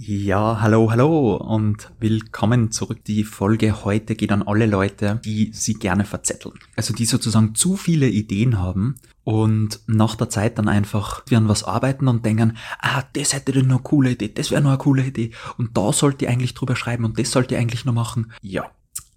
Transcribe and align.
Ja, 0.00 0.60
hallo, 0.60 0.92
hallo 0.92 1.34
und 1.34 1.90
willkommen 1.98 2.70
zurück. 2.70 3.02
Die 3.04 3.24
Folge 3.24 3.84
heute 3.84 4.14
geht 4.14 4.30
an 4.30 4.44
alle 4.44 4.66
Leute, 4.66 5.20
die 5.24 5.50
sie 5.52 5.74
gerne 5.74 6.04
verzetteln. 6.04 6.54
Also 6.76 6.94
die 6.94 7.04
sozusagen 7.04 7.56
zu 7.56 7.76
viele 7.76 8.06
Ideen 8.06 8.60
haben 8.60 8.94
und 9.24 9.80
nach 9.88 10.14
der 10.14 10.28
Zeit 10.28 10.56
dann 10.56 10.68
einfach 10.68 11.24
wie 11.26 11.34
an 11.34 11.48
was 11.48 11.64
arbeiten 11.64 12.06
und 12.06 12.24
denken, 12.24 12.56
ah, 12.78 13.02
das 13.14 13.32
hätte 13.32 13.50
doch 13.50 13.62
noch 13.62 13.78
eine 13.78 13.82
coole 13.82 14.10
Idee, 14.12 14.28
das 14.32 14.52
wäre 14.52 14.62
noch 14.62 14.70
eine 14.70 14.78
coole 14.78 15.04
Idee 15.04 15.32
und 15.56 15.76
da 15.76 15.92
sollte 15.92 16.26
ich 16.26 16.30
eigentlich 16.30 16.54
drüber 16.54 16.76
schreiben 16.76 17.04
und 17.04 17.18
das 17.18 17.32
sollte 17.32 17.56
ich 17.56 17.60
eigentlich 17.60 17.84
noch 17.84 17.92
machen. 17.92 18.30
Ja, 18.40 18.70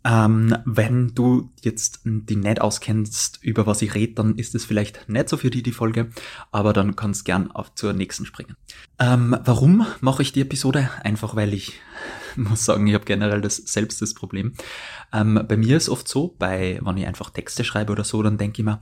ähm, 0.04 0.56
wenn 0.66 1.14
du 1.14 1.52
jetzt 1.62 2.02
die 2.04 2.36
nicht 2.36 2.62
auskennst, 2.62 3.40
über 3.42 3.68
was 3.68 3.82
ich 3.82 3.94
rede, 3.94 4.14
dann 4.14 4.36
ist 4.36 4.56
es 4.56 4.66
vielleicht 4.66 5.08
nicht 5.08 5.30
so 5.30 5.38
für 5.38 5.50
dich 5.50 5.64
die 5.64 5.72
Folge, 5.72 6.10
aber 6.52 6.74
dann 6.74 6.96
kannst 6.96 7.26
gern 7.26 7.52
auf 7.52 7.74
zur 7.76 7.94
nächsten 7.94 8.26
springen. 8.26 8.56
Ähm, 9.00 9.38
warum 9.44 9.86
mache 10.00 10.22
ich 10.24 10.32
die 10.32 10.42
Episode? 10.42 10.90
Einfach 11.04 11.36
weil 11.36 11.54
ich 11.54 11.74
muss 12.36 12.66
sagen, 12.66 12.88
ich 12.88 12.94
habe 12.94 13.06
generell 13.06 13.42
das 13.42 13.58
selbst 13.58 14.02
das 14.02 14.14
Problem. 14.14 14.54
Ähm, 15.14 15.44
bei 15.48 15.58
mir 15.58 15.78
ist 15.78 15.90
oft 15.90 16.08
so, 16.08 16.36
bei, 16.40 16.80
wenn 16.82 16.98
ich 16.98 17.08
einfach 17.08 17.30
Texte 17.30 17.64
schreibe 17.64 17.92
oder 17.92 18.04
so, 18.04 18.22
dann 18.24 18.38
denke 18.38 18.62
ich 18.62 18.66
mir, 18.66 18.80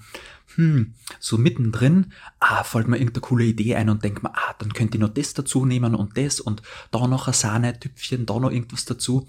hm, 0.55 0.93
so 1.19 1.37
mittendrin, 1.37 2.11
ah, 2.39 2.63
fällt 2.63 2.87
mir 2.87 2.97
irgendeine 2.97 3.21
coole 3.21 3.45
Idee 3.45 3.75
ein 3.75 3.89
und 3.89 4.03
denke 4.03 4.21
mir, 4.23 4.35
ah, 4.35 4.55
dann 4.57 4.73
könnte 4.73 4.97
ich 4.97 5.01
noch 5.01 5.09
das 5.09 5.33
dazu 5.33 5.65
nehmen 5.65 5.95
und 5.95 6.17
das 6.17 6.39
und 6.39 6.61
da 6.91 7.07
noch 7.07 7.27
ein 7.27 7.33
Sahne-Tüpfchen, 7.33 8.25
da 8.25 8.39
noch 8.39 8.51
irgendwas 8.51 8.85
dazu. 8.85 9.27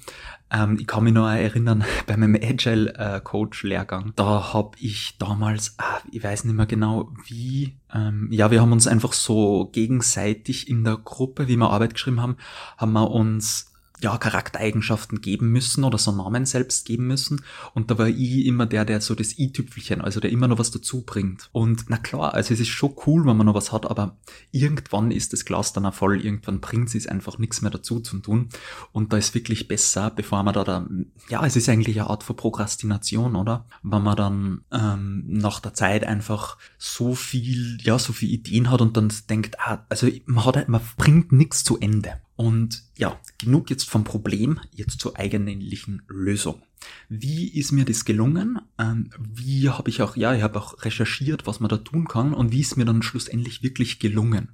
Ähm, 0.50 0.78
ich 0.80 0.86
kann 0.86 1.04
mich 1.04 1.12
noch 1.12 1.28
erinnern, 1.28 1.84
bei 2.06 2.16
meinem 2.16 2.36
Agile-Coach-Lehrgang, 2.42 4.12
da 4.16 4.52
habe 4.52 4.76
ich 4.80 5.16
damals, 5.18 5.74
ah, 5.78 6.00
ich 6.10 6.22
weiß 6.22 6.44
nicht 6.44 6.54
mehr 6.54 6.66
genau 6.66 7.12
wie, 7.26 7.76
ähm, 7.94 8.28
ja, 8.30 8.50
wir 8.50 8.60
haben 8.60 8.72
uns 8.72 8.86
einfach 8.86 9.12
so 9.12 9.70
gegenseitig 9.72 10.68
in 10.68 10.84
der 10.84 10.96
Gruppe, 10.96 11.48
wie 11.48 11.56
wir 11.56 11.70
Arbeit 11.70 11.94
geschrieben 11.94 12.20
haben, 12.20 12.36
haben 12.78 12.92
wir 12.92 13.10
uns 13.10 13.70
ja, 14.02 14.16
Charaktereigenschaften 14.16 15.20
geben 15.20 15.50
müssen 15.50 15.84
oder 15.84 15.98
so 15.98 16.12
Namen 16.12 16.46
selbst 16.46 16.86
geben 16.86 17.06
müssen. 17.06 17.42
Und 17.74 17.90
da 17.90 17.98
war 17.98 18.08
ich 18.08 18.46
immer 18.46 18.66
der, 18.66 18.84
der 18.84 19.00
so 19.00 19.14
das 19.14 19.38
i-Tüpfelchen, 19.38 20.00
also 20.00 20.20
der 20.20 20.30
immer 20.30 20.48
noch 20.48 20.58
was 20.58 20.70
dazu 20.70 21.02
bringt. 21.02 21.48
Und 21.52 21.84
na 21.88 21.96
klar, 21.98 22.34
also 22.34 22.54
es 22.54 22.60
ist 22.60 22.68
schon 22.68 22.94
cool, 23.06 23.26
wenn 23.26 23.36
man 23.36 23.46
noch 23.46 23.54
was 23.54 23.72
hat, 23.72 23.90
aber 23.90 24.16
irgendwann 24.52 25.10
ist 25.10 25.32
das 25.32 25.44
Glas 25.44 25.72
dann 25.72 25.86
auch 25.86 25.94
voll, 25.94 26.24
irgendwann 26.24 26.60
bringt 26.60 26.94
es 26.94 27.06
einfach 27.06 27.38
nichts 27.38 27.62
mehr 27.62 27.70
dazu 27.70 28.00
zu 28.00 28.18
tun. 28.18 28.48
Und 28.92 29.12
da 29.12 29.16
ist 29.16 29.34
wirklich 29.34 29.68
besser, 29.68 30.10
bevor 30.10 30.42
man 30.42 30.54
da, 30.54 30.64
da 30.64 30.88
ja, 31.28 31.44
es 31.44 31.56
ist 31.56 31.68
eigentlich 31.68 32.00
eine 32.00 32.10
Art 32.10 32.22
von 32.22 32.36
Prokrastination, 32.36 33.36
oder? 33.36 33.66
Wenn 33.82 34.02
man 34.02 34.16
dann 34.16 34.64
ähm, 34.72 35.24
nach 35.26 35.60
der 35.60 35.74
Zeit 35.74 36.04
einfach 36.04 36.56
so 36.78 37.14
viel, 37.14 37.78
ja, 37.82 37.98
so 37.98 38.12
viel 38.12 38.30
Ideen 38.30 38.70
hat 38.70 38.80
und 38.80 38.96
dann 38.96 39.12
denkt, 39.28 39.60
ah, 39.60 39.84
also 39.88 40.08
man 40.26 40.44
hat, 40.44 40.68
man 40.68 40.80
bringt 40.96 41.32
nichts 41.32 41.64
zu 41.64 41.78
Ende. 41.78 42.20
Und 42.40 42.84
ja, 42.96 43.20
genug 43.36 43.68
jetzt 43.68 43.90
vom 43.90 44.02
Problem, 44.02 44.60
jetzt 44.72 44.98
zur 44.98 45.18
eigentlichen 45.18 46.00
Lösung. 46.08 46.62
Wie 47.10 47.48
ist 47.48 47.70
mir 47.70 47.84
das 47.84 48.06
gelungen? 48.06 48.58
Ähm, 48.78 49.10
wie 49.18 49.68
habe 49.68 49.90
ich 49.90 50.00
auch, 50.00 50.16
ja, 50.16 50.34
ich 50.34 50.42
habe 50.42 50.58
auch 50.58 50.82
recherchiert, 50.82 51.46
was 51.46 51.60
man 51.60 51.68
da 51.68 51.76
tun 51.76 52.08
kann 52.08 52.32
und 52.32 52.50
wie 52.50 52.62
ist 52.62 52.78
mir 52.78 52.86
dann 52.86 53.02
schlussendlich 53.02 53.62
wirklich 53.62 53.98
gelungen? 53.98 54.52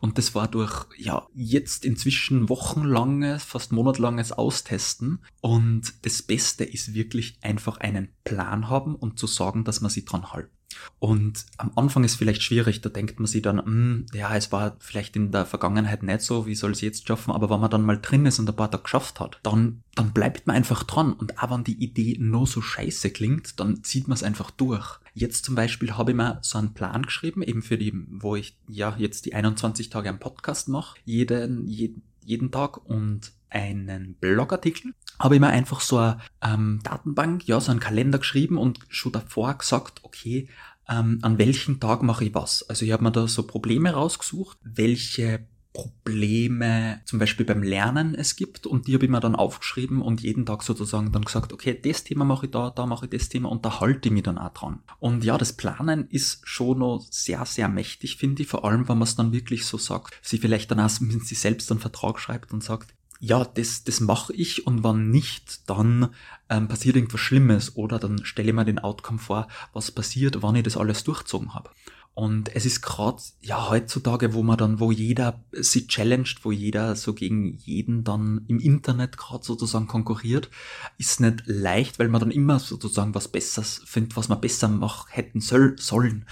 Und 0.00 0.16
das 0.16 0.36
war 0.36 0.46
durch, 0.46 0.86
ja, 0.96 1.26
jetzt 1.34 1.84
inzwischen 1.84 2.48
wochenlanges, 2.48 3.42
fast 3.42 3.72
monatlanges 3.72 4.30
Austesten. 4.30 5.18
Und 5.40 5.92
das 6.02 6.22
Beste 6.22 6.62
ist 6.62 6.94
wirklich 6.94 7.38
einfach 7.42 7.78
einen 7.78 8.10
Plan 8.22 8.68
haben 8.68 8.94
und 8.94 9.18
zu 9.18 9.26
sagen, 9.26 9.64
dass 9.64 9.80
man 9.80 9.90
sich 9.90 10.04
dran 10.04 10.32
hält. 10.32 10.50
Und 10.98 11.46
am 11.58 11.72
Anfang 11.76 12.04
ist 12.04 12.16
vielleicht 12.16 12.42
schwierig, 12.42 12.80
da 12.80 12.88
denkt 12.88 13.18
man 13.18 13.26
sich 13.26 13.42
dann, 13.42 13.64
hm, 13.64 14.06
ja, 14.12 14.34
es 14.34 14.52
war 14.52 14.76
vielleicht 14.78 15.16
in 15.16 15.32
der 15.32 15.46
Vergangenheit 15.46 16.02
nicht 16.02 16.22
so, 16.22 16.46
wie 16.46 16.54
soll 16.54 16.72
es 16.72 16.80
jetzt 16.80 17.06
schaffen, 17.06 17.32
aber 17.32 17.50
wenn 17.50 17.60
man 17.60 17.70
dann 17.70 17.84
mal 17.84 18.00
drin 18.00 18.26
ist 18.26 18.38
und 18.38 18.48
ein 18.48 18.56
paar 18.56 18.70
Tage 18.70 18.84
geschafft 18.84 19.20
hat, 19.20 19.40
dann, 19.42 19.82
dann 19.94 20.12
bleibt 20.12 20.46
man 20.46 20.56
einfach 20.56 20.84
dran. 20.84 21.12
Und 21.12 21.42
auch 21.42 21.50
wenn 21.50 21.64
die 21.64 21.82
Idee 21.82 22.16
nur 22.18 22.46
so 22.46 22.60
scheiße 22.60 23.10
klingt, 23.10 23.60
dann 23.60 23.82
zieht 23.84 24.08
man 24.08 24.16
es 24.16 24.22
einfach 24.22 24.50
durch. 24.50 24.98
Jetzt 25.14 25.44
zum 25.44 25.54
Beispiel 25.54 25.92
habe 25.92 26.10
ich 26.10 26.16
mir 26.16 26.38
so 26.42 26.58
einen 26.58 26.74
Plan 26.74 27.02
geschrieben, 27.02 27.42
eben 27.42 27.62
für 27.62 27.78
die, 27.78 27.92
wo 28.10 28.34
ich 28.34 28.56
ja 28.68 28.94
jetzt 28.98 29.26
die 29.26 29.34
21 29.34 29.90
Tage 29.90 30.08
am 30.08 30.18
Podcast 30.18 30.68
mache, 30.68 30.98
jeden, 31.04 31.66
jeden, 31.68 32.02
jeden 32.24 32.50
Tag 32.50 32.84
und 32.84 33.32
einen 33.54 34.14
Blogartikel. 34.14 34.92
Habe 35.18 35.36
ich 35.36 35.40
mir 35.40 35.48
einfach 35.48 35.80
so 35.80 35.98
eine 35.98 36.18
ähm, 36.42 36.80
Datenbank, 36.82 37.46
ja, 37.46 37.60
so 37.60 37.70
einen 37.70 37.78
Kalender 37.78 38.18
geschrieben 38.18 38.58
und 38.58 38.80
schon 38.88 39.12
davor 39.12 39.54
gesagt, 39.54 40.00
okay, 40.02 40.48
ähm, 40.88 41.18
an 41.22 41.38
welchem 41.38 41.80
Tag 41.80 42.02
mache 42.02 42.24
ich 42.24 42.34
was. 42.34 42.68
Also 42.68 42.84
ich 42.84 42.92
habe 42.92 43.04
mir 43.04 43.12
da 43.12 43.26
so 43.26 43.46
Probleme 43.46 43.92
rausgesucht, 43.92 44.58
welche 44.62 45.46
Probleme 45.74 47.00
zum 47.04 47.18
Beispiel 47.18 47.44
beim 47.44 47.64
Lernen 47.64 48.14
es 48.14 48.36
gibt 48.36 48.64
und 48.64 48.86
die 48.86 48.94
habe 48.94 49.06
ich 49.06 49.10
mir 49.10 49.18
dann 49.18 49.34
aufgeschrieben 49.34 50.02
und 50.02 50.22
jeden 50.22 50.46
Tag 50.46 50.62
sozusagen 50.62 51.10
dann 51.10 51.24
gesagt, 51.24 51.52
okay, 51.52 51.78
das 51.78 52.04
Thema 52.04 52.24
mache 52.24 52.46
ich 52.46 52.52
da, 52.52 52.70
da 52.70 52.86
mache 52.86 53.06
ich 53.06 53.10
das 53.10 53.28
Thema 53.28 53.50
und 53.50 53.64
da 53.64 53.80
halte 53.80 54.08
ich 54.08 54.12
mich 54.12 54.22
dann 54.22 54.38
auch 54.38 54.54
dran. 54.54 54.84
Und 55.00 55.24
ja, 55.24 55.36
das 55.36 55.52
Planen 55.52 56.06
ist 56.08 56.42
schon 56.44 56.78
noch 56.78 57.04
sehr, 57.10 57.44
sehr 57.44 57.68
mächtig, 57.68 58.16
finde 58.16 58.42
ich, 58.42 58.48
vor 58.48 58.64
allem, 58.64 58.88
wenn 58.88 58.98
man 58.98 59.08
es 59.08 59.16
dann 59.16 59.32
wirklich 59.32 59.66
so 59.66 59.76
sagt, 59.76 60.14
sie 60.22 60.38
vielleicht 60.38 60.70
dann 60.70 60.78
auch 60.78 61.00
mit 61.00 61.26
sich 61.26 61.40
selbst 61.40 61.68
einen 61.72 61.80
Vertrag 61.80 62.20
schreibt 62.20 62.52
und 62.52 62.62
sagt, 62.62 62.94
ja, 63.20 63.44
das, 63.44 63.84
das 63.84 64.00
mache 64.00 64.32
ich 64.32 64.66
und 64.66 64.82
wann 64.82 65.10
nicht, 65.10 65.68
dann 65.68 66.10
ähm, 66.48 66.68
passiert 66.68 66.96
irgendwas 66.96 67.20
Schlimmes 67.20 67.76
oder 67.76 67.98
dann 67.98 68.24
stelle 68.24 68.48
ich 68.48 68.54
mir 68.54 68.64
den 68.64 68.78
Outcome 68.78 69.18
vor, 69.18 69.48
was 69.72 69.90
passiert, 69.90 70.42
wann 70.42 70.56
ich 70.56 70.64
das 70.64 70.76
alles 70.76 71.04
durchzogen 71.04 71.54
habe. 71.54 71.70
Und 72.14 72.54
es 72.54 72.64
ist 72.64 72.80
gerade 72.80 73.20
ja 73.42 73.68
heutzutage, 73.70 74.34
wo 74.34 74.44
man 74.44 74.56
dann, 74.56 74.78
wo 74.78 74.92
jeder 74.92 75.42
sich 75.50 75.88
challenged, 75.88 76.44
wo 76.44 76.52
jeder 76.52 76.94
so 76.94 77.12
gegen 77.12 77.54
jeden 77.54 78.04
dann 78.04 78.44
im 78.46 78.60
Internet 78.60 79.16
gerade 79.16 79.44
sozusagen 79.44 79.88
konkurriert, 79.88 80.48
ist 80.96 81.20
nicht 81.20 81.42
leicht, 81.46 81.98
weil 81.98 82.08
man 82.08 82.20
dann 82.20 82.30
immer 82.30 82.60
sozusagen 82.60 83.16
was 83.16 83.26
Besseres 83.26 83.82
findet, 83.84 84.16
was 84.16 84.28
man 84.28 84.40
besser 84.40 84.68
machen 84.68 85.08
hätten 85.10 85.40
soll, 85.40 85.76
sollen. 85.76 86.24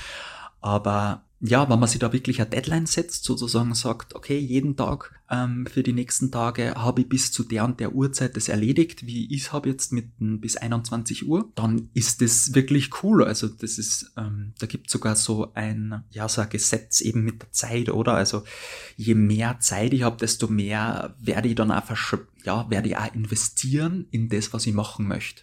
Aber 0.60 1.24
ja, 1.40 1.68
wenn 1.68 1.80
man 1.80 1.88
sich 1.88 1.98
da 1.98 2.12
wirklich 2.12 2.40
eine 2.40 2.48
Deadline 2.48 2.86
setzt, 2.86 3.24
sozusagen 3.24 3.74
sagt, 3.74 4.14
okay, 4.14 4.38
jeden 4.38 4.76
Tag 4.76 5.12
ähm, 5.32 5.66
für 5.66 5.82
die 5.82 5.94
nächsten 5.94 6.30
Tage 6.30 6.74
habe 6.74 7.00
ich 7.00 7.08
bis 7.08 7.32
zu 7.32 7.42
der 7.42 7.64
und 7.64 7.80
der 7.80 7.94
Uhrzeit 7.94 8.36
das 8.36 8.48
erledigt, 8.48 9.06
wie 9.06 9.34
ich 9.34 9.44
es 9.44 9.52
habe 9.52 9.70
jetzt 9.70 9.92
mit 9.92 10.10
bis 10.18 10.56
21 10.56 11.26
Uhr, 11.26 11.50
dann 11.54 11.88
ist 11.94 12.20
das 12.20 12.54
wirklich 12.54 13.02
cool. 13.02 13.24
Also 13.24 13.48
das 13.48 13.78
ist, 13.78 14.12
ähm, 14.18 14.52
da 14.58 14.66
gibt 14.66 14.90
sogar 14.90 15.16
so 15.16 15.52
ein, 15.54 16.04
ja, 16.10 16.28
so 16.28 16.42
ein 16.42 16.50
Gesetz 16.50 17.00
eben 17.00 17.24
mit 17.24 17.40
der 17.40 17.50
Zeit, 17.50 17.88
oder? 17.88 18.14
Also 18.14 18.44
je 18.96 19.14
mehr 19.14 19.58
Zeit 19.60 19.94
ich 19.94 20.02
habe, 20.02 20.18
desto 20.18 20.48
mehr 20.48 21.16
werde 21.18 21.48
ich 21.48 21.54
dann 21.54 21.72
auch 21.72 21.84
verschöpft 21.84 22.32
ja, 22.44 22.68
werde 22.70 22.88
ich 22.88 22.96
auch 22.96 23.14
investieren 23.14 24.06
in 24.10 24.28
das, 24.28 24.52
was 24.52 24.66
ich 24.66 24.74
machen 24.74 25.06
möchte. 25.06 25.42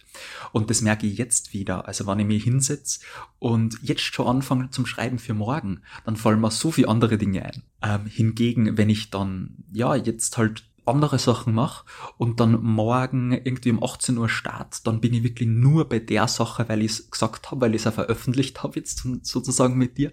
Und 0.52 0.70
das 0.70 0.82
merke 0.82 1.06
ich 1.06 1.18
jetzt 1.18 1.52
wieder. 1.52 1.88
Also 1.88 2.06
wenn 2.06 2.18
ich 2.18 2.26
mich 2.26 2.44
hinsetze 2.44 3.00
und 3.38 3.78
jetzt 3.82 4.02
schon 4.02 4.26
anfange 4.26 4.70
zum 4.70 4.86
Schreiben 4.86 5.18
für 5.18 5.34
morgen, 5.34 5.80
dann 6.04 6.16
fallen 6.16 6.40
mir 6.40 6.50
so 6.50 6.70
viele 6.70 6.88
andere 6.88 7.18
Dinge 7.18 7.44
ein. 7.44 7.62
Ähm, 7.82 8.06
hingegen, 8.06 8.76
wenn 8.76 8.90
ich 8.90 9.10
dann, 9.10 9.64
ja, 9.72 9.94
jetzt 9.94 10.36
halt 10.36 10.64
andere 10.86 11.18
Sachen 11.18 11.54
mache 11.54 11.84
und 12.18 12.40
dann 12.40 12.62
morgen 12.62 13.32
irgendwie 13.32 13.70
um 13.70 13.82
18 13.82 14.18
Uhr 14.18 14.28
start, 14.28 14.86
dann 14.86 15.00
bin 15.00 15.14
ich 15.14 15.22
wirklich 15.22 15.48
nur 15.48 15.88
bei 15.88 15.98
der 15.98 16.28
Sache, 16.28 16.68
weil 16.68 16.82
ich 16.82 16.92
es 16.92 17.10
gesagt 17.10 17.50
habe, 17.50 17.62
weil 17.62 17.74
ich 17.74 17.82
es 17.82 17.86
auch 17.86 17.94
veröffentlicht 17.94 18.62
habe, 18.62 18.78
jetzt 18.78 19.06
sozusagen 19.22 19.76
mit 19.76 19.98
dir, 19.98 20.12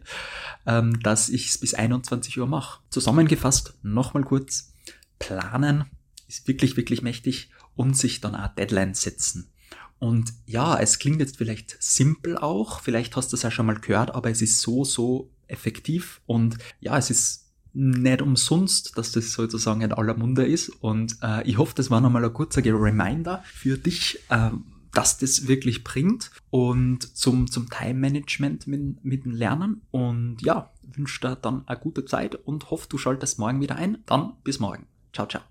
ähm, 0.65 0.99
dass 1.01 1.29
ich 1.29 1.49
es 1.49 1.57
bis 1.57 1.73
21 1.73 2.39
Uhr 2.39 2.47
mache. 2.47 2.81
Zusammengefasst, 2.89 3.73
nochmal 3.81 4.23
kurz, 4.23 4.73
planen, 5.19 5.85
ist 6.27 6.47
wirklich, 6.47 6.77
wirklich 6.77 7.01
mächtig 7.01 7.49
und 7.75 7.97
sich 7.97 8.21
dann 8.21 8.35
auch 8.35 8.53
Deadlines 8.55 9.01
setzen. 9.01 9.51
Und 9.99 10.33
ja, 10.45 10.77
es 10.79 10.99
klingt 10.99 11.19
jetzt 11.19 11.37
vielleicht 11.37 11.75
simpel 11.81 12.37
auch, 12.37 12.81
vielleicht 12.81 13.15
hast 13.15 13.31
du 13.31 13.35
es 13.35 13.41
ja 13.41 13.49
schon 13.49 13.65
mal 13.65 13.79
gehört, 13.79 14.13
aber 14.13 14.29
es 14.29 14.43
ist 14.43 14.61
so, 14.61 14.83
so 14.83 15.31
effektiv 15.47 16.21
und 16.27 16.57
ja, 16.79 16.97
es 16.97 17.09
ist 17.09 17.46
nicht 17.77 18.21
umsonst, 18.23 18.97
dass 18.97 19.11
das 19.11 19.33
sozusagen 19.33 19.81
in 19.81 19.93
aller 19.93 20.15
Munde 20.15 20.45
ist 20.45 20.69
und 20.69 21.17
äh, 21.21 21.47
ich 21.47 21.57
hoffe, 21.59 21.75
das 21.75 21.91
war 21.91 22.01
nochmal 22.01 22.25
ein 22.25 22.33
kurzer 22.33 22.63
Reminder 22.65 23.43
für 23.53 23.77
dich, 23.77 24.19
äh, 24.29 24.49
dass 24.93 25.19
das 25.19 25.47
wirklich 25.47 25.83
bringt 25.83 26.31
und 26.49 27.15
zum, 27.15 27.51
zum 27.51 27.69
Time-Management 27.69 28.65
mit, 28.65 29.05
mit 29.05 29.25
dem 29.25 29.31
Lernen 29.31 29.81
und 29.91 30.41
ja, 30.41 30.71
wünsche 30.81 31.21
dir 31.21 31.35
dann 31.35 31.67
eine 31.67 31.79
gute 31.79 32.03
Zeit 32.05 32.33
und 32.33 32.71
hoffe, 32.71 32.87
du 32.89 32.97
schaltest 32.97 33.37
morgen 33.37 33.61
wieder 33.61 33.75
ein. 33.75 33.99
Dann 34.07 34.33
bis 34.43 34.59
morgen. 34.59 34.87
Ciao, 35.13 35.27
ciao. 35.27 35.43